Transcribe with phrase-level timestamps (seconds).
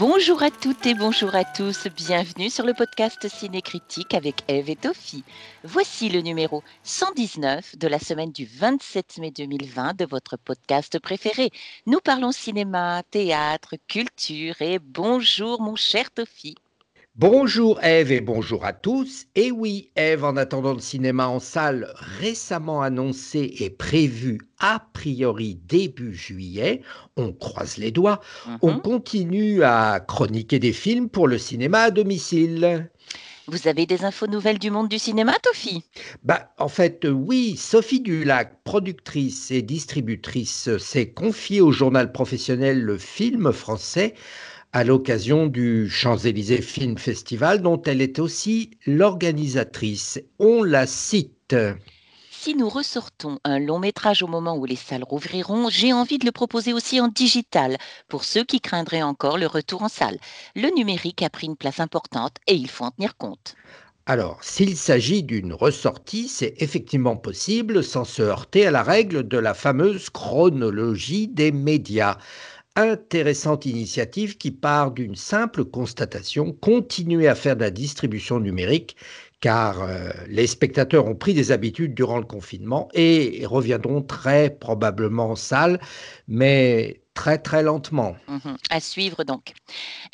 [0.00, 4.76] Bonjour à toutes et bonjour à tous, bienvenue sur le podcast Ciné-Critique avec Eve et
[4.76, 5.24] Tophie.
[5.62, 11.50] Voici le numéro 119 de la semaine du 27 mai 2020 de votre podcast préféré.
[11.84, 16.56] Nous parlons cinéma, théâtre, culture et bonjour mon cher Tophie.
[17.16, 19.26] Bonjour Eve et bonjour à tous.
[19.34, 25.56] Et oui, Eve, en attendant le cinéma en salle récemment annoncé et prévu a priori
[25.66, 26.82] début juillet,
[27.16, 28.20] on croise les doigts,
[28.62, 28.80] on Mhm.
[28.80, 32.90] continue à chroniquer des films pour le cinéma à domicile.
[33.48, 35.84] Vous avez des infos nouvelles du monde du cinéma, Tophie?
[36.22, 42.80] Bah, en fait, euh, oui, Sophie Dulac, productrice et distributrice, s'est confiée au journal professionnel
[42.80, 44.14] Le Film français
[44.72, 50.20] à l'occasion du Champs-Élysées Film Festival, dont elle est aussi l'organisatrice.
[50.38, 51.56] On la cite.
[52.30, 56.24] Si nous ressortons un long métrage au moment où les salles rouvriront, j'ai envie de
[56.24, 57.76] le proposer aussi en digital
[58.08, 60.18] pour ceux qui craindraient encore le retour en salle.
[60.54, 63.56] Le numérique a pris une place importante et il faut en tenir compte.
[64.06, 69.38] Alors, s'il s'agit d'une ressortie, c'est effectivement possible sans se heurter à la règle de
[69.38, 72.16] la fameuse chronologie des médias.
[72.76, 78.96] Intéressante initiative qui part d'une simple constatation, continuer à faire de la distribution numérique,
[79.40, 85.30] car euh, les spectateurs ont pris des habitudes durant le confinement et reviendront très probablement
[85.30, 85.80] en salle,
[86.28, 88.14] mais très très lentement.
[88.28, 88.56] Mhm.
[88.70, 89.52] À suivre donc.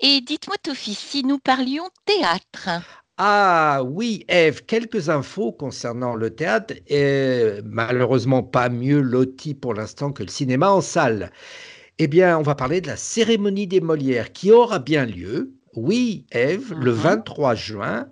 [0.00, 2.82] Et dites-moi, Tophie, si nous parlions théâtre.
[3.18, 10.12] Ah oui, Eve, quelques infos concernant le théâtre, et malheureusement pas mieux loti pour l'instant
[10.12, 11.30] que le cinéma en salle.
[11.98, 16.26] Eh bien, on va parler de la cérémonie des Molières qui aura bien lieu, oui,
[16.30, 16.96] Eve, le Mhm.
[16.96, 18.10] 23 juin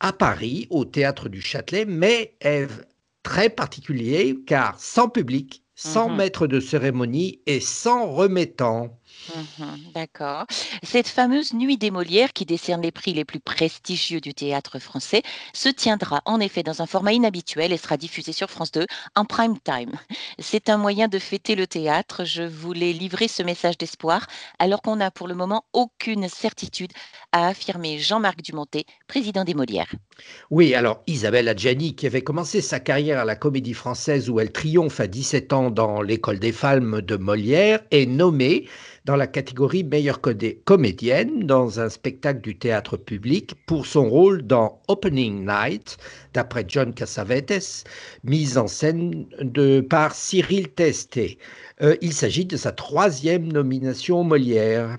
[0.00, 2.84] à Paris, au théâtre du Châtelet, mais Eve,
[3.22, 6.16] très particulier car sans public, sans Mhm.
[6.16, 8.98] maître de cérémonie et sans remettant.
[9.34, 10.46] Mhm, D'accord.
[10.84, 15.22] Cette fameuse nuit des Molières qui décerne les prix les plus prestigieux du théâtre français
[15.52, 19.24] se tiendra en effet dans un format inhabituel et sera diffusée sur France 2 en
[19.24, 19.92] prime time.
[20.38, 22.24] C'est un moyen de fêter le théâtre.
[22.24, 24.26] Je voulais livrer ce message d'espoir
[24.60, 26.92] alors qu'on n'a pour le moment aucune certitude,
[27.32, 29.92] a affirmé Jean-Marc Dumontet, président des Molières.
[30.50, 34.52] Oui, alors Isabelle Adjani, qui avait commencé sa carrière à la Comédie Française où elle
[34.52, 38.68] triomphe à 17 ans dans l'École des femmes de Molière, est nommée
[39.06, 40.20] dans la catégorie meilleure
[40.64, 45.96] comédienne dans un spectacle du théâtre public pour son rôle dans Opening Night,
[46.34, 47.84] d'après John Cassavetes,
[48.24, 51.38] mise en scène de, par Cyril Testé.
[51.82, 54.98] Euh, il s'agit de sa troisième nomination Molière.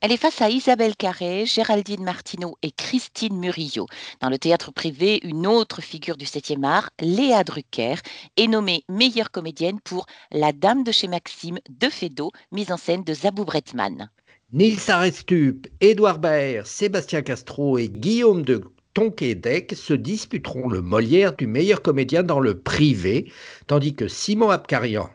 [0.00, 3.86] Elle est face à Isabelle Carré, Géraldine Martineau et Christine Murillo.
[4.20, 7.94] Dans le théâtre privé, une autre figure du 7e art, Léa Drucker,
[8.36, 13.04] est nommée meilleure comédienne pour La Dame de chez Maxime de Fédot, mise en scène
[13.04, 14.10] de Zabou Bretman.
[14.52, 18.62] Nils Arestup, Édouard Baer, Sébastien Castro et Guillaume de
[18.94, 23.32] Tonquédec se disputeront le Molière du meilleur comédien dans le privé,
[23.66, 25.08] tandis que Simon Abkarian,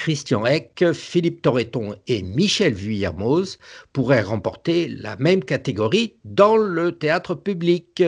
[0.00, 3.58] Christian Eck, Philippe Torreton et Michel Vuillermoz
[3.92, 8.02] pourraient remporter la même catégorie dans le théâtre public.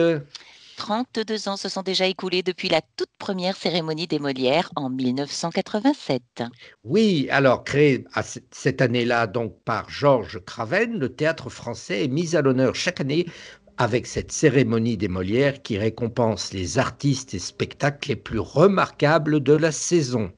[0.77, 6.41] 32 ans se sont déjà écoulés depuis la toute première cérémonie des Molières en 1987.
[6.83, 12.35] Oui, alors créé à cette année-là donc par Georges Craven, le théâtre français est mis
[12.35, 13.27] à l'honneur chaque année
[13.77, 19.53] avec cette cérémonie des Molières qui récompense les artistes et spectacles les plus remarquables de
[19.53, 20.31] la saison.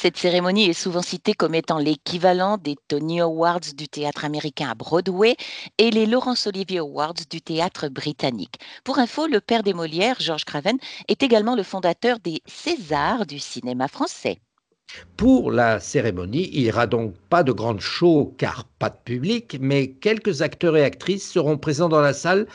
[0.00, 4.76] Cette cérémonie est souvent citée comme étant l'équivalent des Tony Awards du théâtre américain à
[4.76, 5.34] Broadway
[5.76, 8.60] et les Laurence Olivier Awards du théâtre britannique.
[8.84, 13.40] Pour info, le père des Molières, Georges Craven, est également le fondateur des Césars du
[13.40, 14.38] cinéma français.
[15.16, 19.58] Pour la cérémonie, il n'y aura donc pas de grande show car pas de public,
[19.60, 22.46] mais quelques acteurs et actrices seront présents dans la salle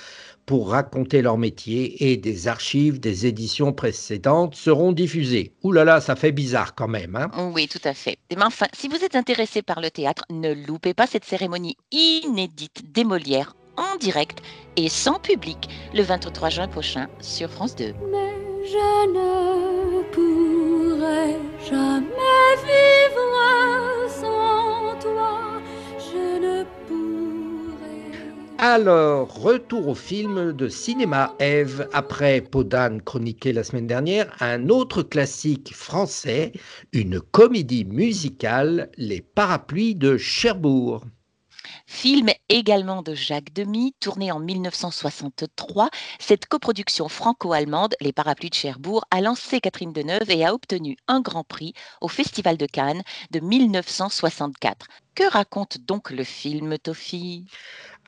[0.45, 5.53] pour raconter leur métier et des archives des éditions précédentes seront diffusées.
[5.63, 7.15] Ouh là là, ça fait bizarre quand même.
[7.15, 8.17] Hein Oui, tout à fait.
[8.35, 12.91] Mais enfin, si vous êtes intéressé par le théâtre, ne loupez pas cette cérémonie inédite
[12.93, 14.39] des Molières en direct
[14.75, 17.93] et sans public le 23 juin prochain sur France 2.
[18.11, 18.33] Mais
[18.65, 21.37] je ne pourrai
[21.69, 23.02] jamais vivre
[28.65, 35.03] Alors, retour au film de cinéma Eve, après Podane chroniqué la semaine dernière, un autre
[35.03, 36.53] classique français,
[36.93, 41.03] une comédie musicale, Les Parapluies de Cherbourg.
[41.85, 45.89] Film également de Jacques Demy, tournée en 1963.
[46.19, 51.19] Cette coproduction franco-allemande, Les Parapluies de Cherbourg, a lancé Catherine Deneuve et a obtenu un
[51.19, 54.87] grand prix au Festival de Cannes de 1964.
[55.15, 57.45] Que raconte donc le film, Toffy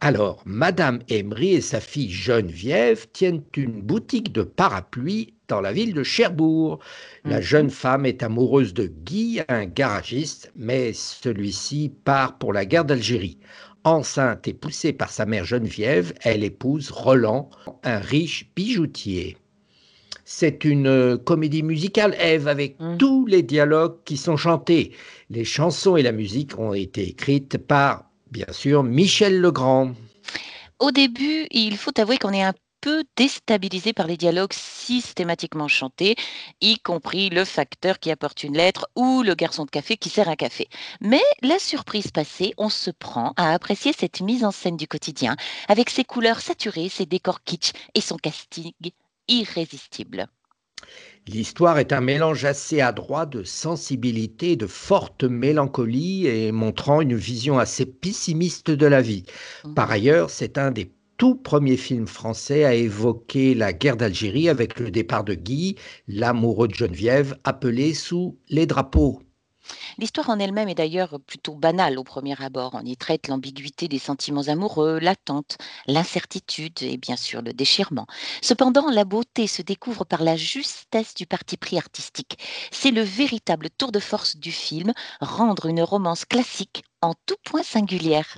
[0.01, 5.93] alors, Madame Emery et sa fille Geneviève tiennent une boutique de parapluies dans la ville
[5.93, 6.79] de Cherbourg.
[7.23, 7.41] La mhm.
[7.41, 13.39] jeune femme est amoureuse de Guy, un garagiste, mais celui-ci part pour la guerre d'Algérie.
[13.85, 17.49] Enceinte et poussée par sa mère Geneviève, elle épouse Roland,
[17.83, 19.37] un riche bijoutier.
[20.25, 22.97] C'est une comédie musicale, Ève, avec mhm.
[22.97, 24.91] tous les dialogues qui sont chantés.
[25.29, 29.93] Les chansons et la musique ont été écrites par bien sûr, Michel Legrand.
[30.79, 36.17] Au début, il faut avouer qu'on est un peu déstabilisé par les dialogues systématiquement chantés,
[36.59, 40.27] y compris le facteur qui apporte une lettre ou le garçon de café qui sert
[40.27, 40.67] un café.
[40.99, 45.37] Mais la surprise passée, on se prend à apprécier cette mise en scène du quotidien,
[45.69, 48.73] avec ses couleurs saturées, ses décors kitsch et son casting
[49.29, 50.27] irrésistible.
[51.27, 57.15] L'histoire est un mélange assez adroit de sensibilité et de forte mélancolie et montrant une
[57.15, 59.23] vision assez pessimiste de la vie.
[59.63, 59.73] Mmh.
[59.73, 64.79] Par ailleurs, c'est un des tout premiers films français à évoquer la guerre d'Algérie avec
[64.79, 65.75] le départ de Guy,
[66.07, 69.21] l'amoureux de Geneviève, appelé sous les drapeaux.
[69.97, 72.71] L'histoire en elle-même est d'ailleurs plutôt banale au premier abord.
[72.73, 75.57] On y traite l'ambiguïté des sentiments amoureux, l'attente,
[75.87, 78.07] l'incertitude et bien sûr le déchirement.
[78.41, 82.37] Cependant, la beauté se découvre par la justesse du parti pris artistique.
[82.71, 87.63] C'est le véritable tour de force du film, rendre une romance classique en tout point
[87.63, 88.35] singulière.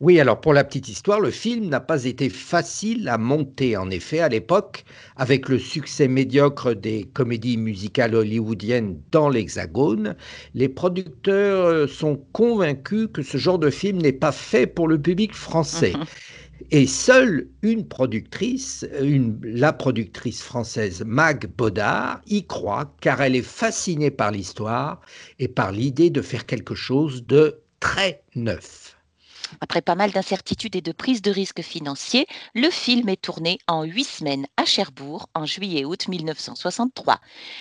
[0.00, 3.76] Oui, alors pour la petite histoire, le film n'a pas été facile à monter.
[3.76, 4.84] En effet, à l'époque,
[5.16, 10.16] avec le succès médiocre des comédies musicales hollywoodiennes dans l'Hexagone,
[10.54, 15.00] les producteurs euh, sont convaincus que ce genre de film n'est pas fait pour le
[15.00, 15.92] public français.
[15.94, 16.04] Mhm.
[16.70, 18.86] Et seule une productrice,
[19.42, 25.00] la productrice française Mag Baudard, y croit car elle est fascinée par l'histoire
[25.38, 28.85] et par l'idée de faire quelque chose de très neuf.
[29.60, 33.84] Après pas mal d'incertitudes et de prises de risques financiers, le film est tourné en
[33.84, 37.20] huit semaines à Cherbourg en juillet-août 1963.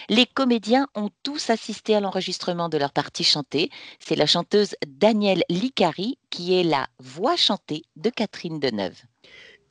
[0.10, 3.70] Les comédiens ont tous assisté à l'enregistrement de leur partie chantée.
[4.00, 9.02] C'est la chanteuse Danielle Licari qui est la voix chantée de Catherine Deneuve.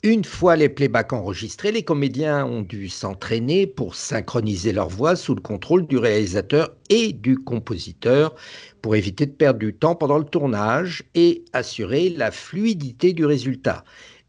[0.04, 5.34] Une fois les playbacks enregistrés, les comédiens ont dû s'entraîner pour synchroniser leur voix sous
[5.34, 8.34] le contrôle du réalisateur et du compositeur
[8.82, 13.82] pour éviter de perdre du temps pendant le tournage et assurer la fluidité du résultat.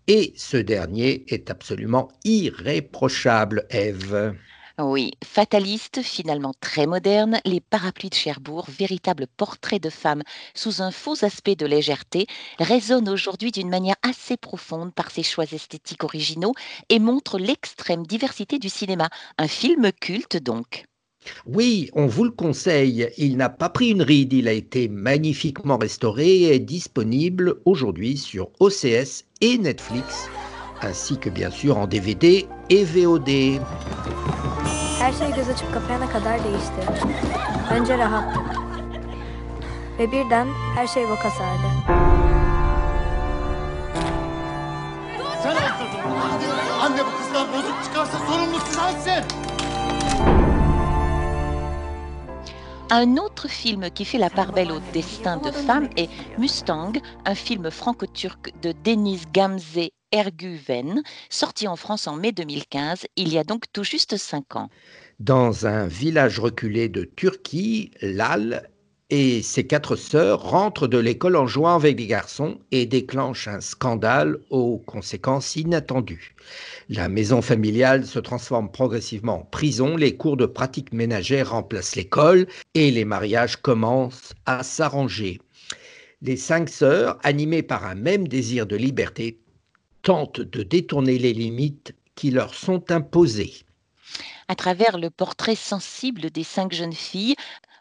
[0.07, 4.33] Et ce dernier est absolument irréprochable, Eve.
[4.77, 10.21] Oui, fataliste, finalement très moderne, les parapluies de Cherbourg, véritable portrait de femme
[10.53, 12.27] sous un faux aspect de légèreté,
[12.59, 16.53] résonnent aujourd'hui d'une manière assez profonde par ses choix esthétiques originaux
[16.89, 19.07] et montrent l'extrême diversité du cinéma.
[19.37, 20.83] Un film culte donc.
[21.45, 23.09] Oui, on vous le conseille.
[23.17, 24.33] Il n'a pas pris une ride.
[24.33, 30.27] Il a été magnifiquement restauré et est disponible aujourd'hui sur OCS et Netflix,
[30.81, 33.61] ainsi que bien sûr en DVD et VOD.
[35.05, 37.03] Her şey göz açıp kapayana kadar değişti.
[37.71, 38.43] Önce rahattık.
[39.99, 41.67] Ve birden her şey boka sardı.
[45.43, 46.09] Sen öldürdün.
[46.81, 49.23] Anne bu kızdan bozuk çıkarsa sorumlusu sensin.
[52.91, 56.95] Un autre film qui fait la part belle au destin de femmes est Mustang,
[57.25, 63.37] un film franco-turc de Deniz Gamze Erguven, sorti en France en mai 2015, il y
[63.37, 64.69] a donc tout juste cinq ans.
[65.19, 68.69] Dans un village reculé de Turquie, Lal
[69.09, 73.59] et ses quatre sœurs rentrent de l'école en jouant avec des garçons et déclenchent un
[73.59, 76.33] scandale aux conséquences inattendues.
[76.87, 82.47] La maison familiale se transforme progressivement en prison, les cours de pratique ménagère remplacent l'école
[82.73, 85.41] et les mariages commencent à s'arranger.
[86.21, 89.39] Les cinq sœurs, animées par un même désir de liberté,
[90.05, 93.53] tentent de détourner les limites qui leur sont imposées.
[94.47, 97.35] À travers le portrait sensible des cinq jeunes filles,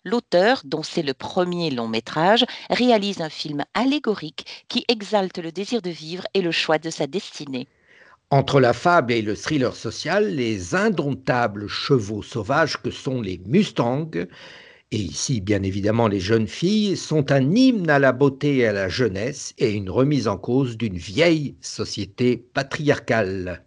[0.04, 5.83] l'auteur, dont c'est le premier long métrage, réalise un film allégorique qui exalte le désir
[5.83, 7.69] de vivre et le choix de sa destinée.
[8.31, 14.11] Entre la fable et le thriller social, les indomptables chevaux sauvages que sont les Mustangs
[14.91, 18.73] et ici bien évidemment les jeunes filles, sont un hymne à la beauté et à
[18.73, 23.64] la jeunesse et une remise en cause d'une vieille société patriarcale.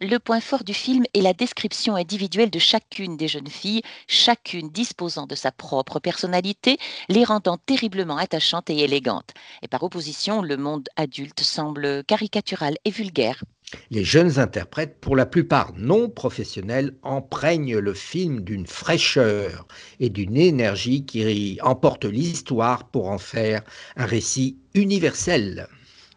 [0.00, 4.68] Le point fort du film est la description individuelle de chacune des jeunes filles, chacune
[4.68, 9.32] disposant de sa propre personnalité, les rendant terriblement attachantes et élégantes.
[9.62, 13.44] Et par opposition, le monde adulte semble caricatural et vulgaire.
[13.90, 19.66] Les jeunes interprètes, pour la plupart non professionnels, emprègnent le film d'une fraîcheur
[20.00, 23.62] et d'une énergie qui emporte l'histoire pour en faire
[23.96, 25.66] un récit universel.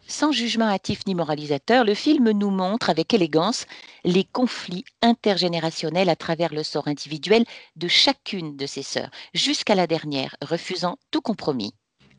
[0.06, 3.66] Sans jugement hâtif ni moralisateur, le film nous montre avec élégance
[4.04, 7.44] les conflits intergénérationnels à travers le sort individuel
[7.76, 11.74] de chacune de ses sœurs, jusqu'à la dernière, refusant tout compromis.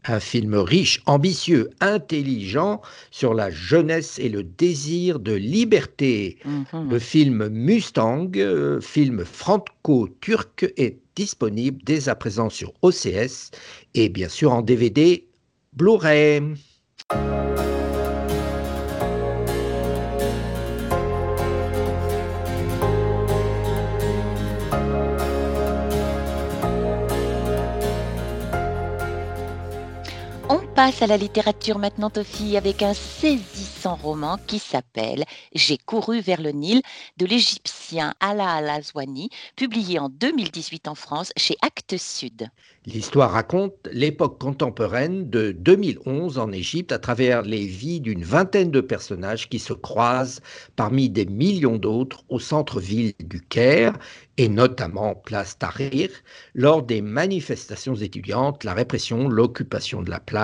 [0.06, 6.38] Un film riche, ambitieux, intelligent sur la jeunesse et le désir de liberté.
[6.46, 6.90] Mhm.
[6.90, 13.52] Le film Mustang, euh, film franco-turc, est disponible dès à présent sur OCS
[13.94, 15.28] et bien sûr en DVD
[15.74, 16.42] Blu-ray.
[30.52, 36.22] On passe à la littérature maintenant, Tofi, avec un saisissant roman qui s'appelle J'ai couru
[36.22, 36.82] vers le Nil
[37.18, 42.50] de l'égyptien Ala Al-Azwani, publié en 2018 en France chez Actes Sud.
[42.88, 48.82] L'histoire raconte l'époque contemporaine de 2011 en Égypte à travers les vies d'une vingtaine de
[48.82, 50.42] personnages qui se croisent
[50.76, 53.94] parmi des millions d'autres au centre-ville du Caire
[54.38, 56.10] et notamment place Tahrir
[56.56, 60.39] lors des manifestations étudiantes, la répression, l'occupation de la place,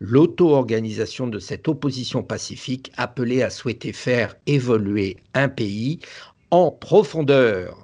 [0.00, 6.00] l'auto-organisation de cette opposition pacifique appelée à souhaiter faire évoluer un pays
[6.50, 7.76] en profondeur.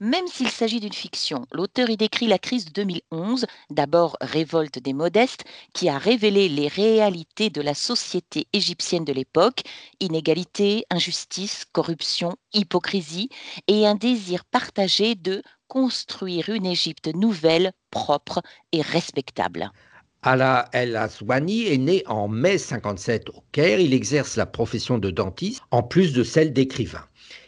[0.00, 4.92] Même s'il s'agit d'une fiction, l'auteur y décrit la crise de 2011, d'abord révolte des
[4.92, 5.42] modestes,
[5.74, 9.62] qui a révélé les réalités de la société égyptienne de l'époque,
[9.98, 13.28] inégalité, injustice, corruption, hypocrisie,
[13.66, 18.40] et un désir partagé de construire une Égypte nouvelle, propre
[18.70, 19.72] et respectable.
[20.22, 23.78] Ala El Aswani est né en mai 57 au Caire.
[23.78, 27.04] Il exerce la profession de dentiste en plus de celle d'écrivain.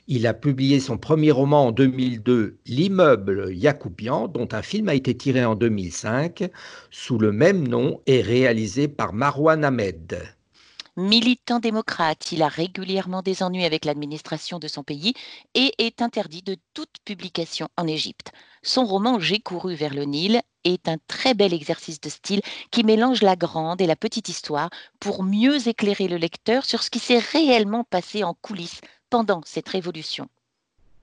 [0.06, 5.16] Il a publié son premier roman en 2002, L'immeuble Yacoubian, dont un film a été
[5.16, 6.48] tiré en 2005
[6.92, 10.20] sous le même nom et réalisé par Marwan Ahmed.
[11.00, 15.14] Militant démocrate, il a régulièrement des ennuis avec l'administration de son pays
[15.54, 18.32] et est interdit de toute publication en Égypte.
[18.62, 22.84] Son roman J'ai couru vers le Nil est un très bel exercice de style qui
[22.84, 24.68] mélange la grande et la petite histoire
[25.00, 29.70] pour mieux éclairer le lecteur sur ce qui s'est réellement passé en coulisses pendant cette
[29.70, 30.28] révolution.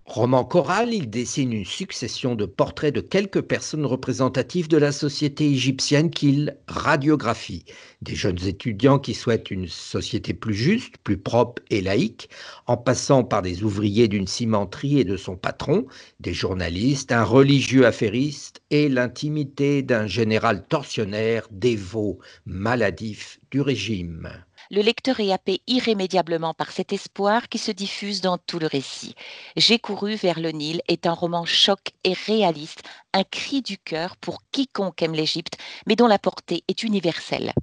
[0.08, 5.52] Roman choral, il dessine une succession de portraits de quelques personnes représentatives de la société
[5.52, 7.66] égyptienne qu'il radiographie.
[8.02, 12.30] Des jeunes étudiants qui souhaitent une société plus juste, plus propre et laïque,
[12.68, 15.86] en passant par des ouvriers d'une cimenterie et de son patron,
[16.22, 24.47] des journalistes, un religieux affairiste et l'intimité d'un général tortionnaire, dévot, maladif du régime.
[24.70, 29.16] Le lecteur est happé irrémédiablement par cet espoir qui se diffuse dans tout le récit.
[29.56, 32.84] J'ai couru vers le Nil est un roman choc et réaliste,
[33.14, 37.54] un cri du cœur pour quiconque aime l'Égypte, mais dont la portée est universelle.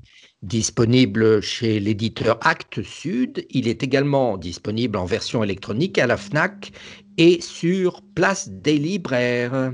[0.43, 6.73] Disponible chez l'éditeur Actes Sud, il est également disponible en version électronique à la FNAC
[7.19, 9.73] et sur Place des Libraires.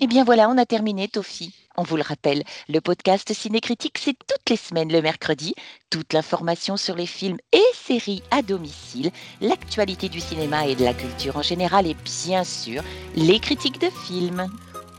[0.00, 1.63] Eh bien voilà, on a terminé, Tofi.
[1.76, 5.54] On vous le rappelle, le podcast Cinécritique, c'est toutes les semaines le mercredi.
[5.90, 10.94] Toute l'information sur les films et séries à domicile, l'actualité du cinéma et de la
[10.94, 12.82] culture en général et bien sûr,
[13.16, 14.46] les critiques de films.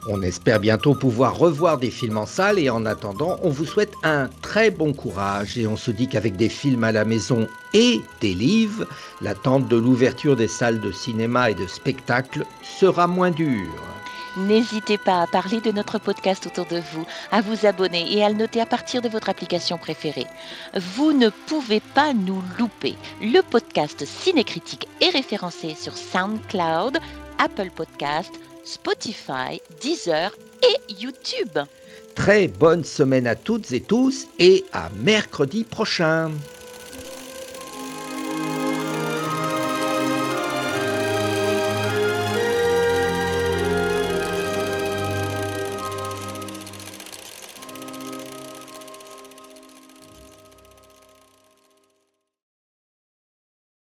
[0.09, 3.93] On espère bientôt pouvoir revoir des films en salle et en attendant, on vous souhaite
[4.03, 8.01] un très bon courage et on se dit qu'avec des films à la maison et
[8.19, 8.85] des livres,
[9.21, 13.81] l'attente de l'ouverture des salles de cinéma et de spectacle sera moins dure.
[14.37, 18.29] N'hésitez pas à parler de notre podcast autour de vous, à vous abonner et à
[18.29, 20.27] le noter à partir de votre application préférée.
[20.75, 22.95] Vous ne pouvez pas nous louper.
[23.21, 26.97] Le podcast Cinécritique est référencé sur SoundCloud,
[27.39, 28.31] Apple Podcast,
[28.63, 30.31] Spotify, Deezer
[30.63, 31.59] et YouTube.
[32.15, 36.31] Très bonne semaine à toutes et tous et à mercredi prochain.